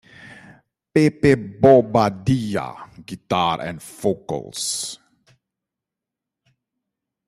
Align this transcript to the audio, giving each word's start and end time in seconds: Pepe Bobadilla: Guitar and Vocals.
Pepe 0.95 1.35
Bobadilla: 1.37 2.89
Guitar 3.05 3.61
and 3.61 3.79
Vocals. 3.79 4.97